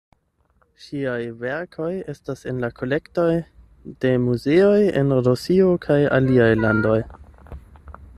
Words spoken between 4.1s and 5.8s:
muzeoj en Rusio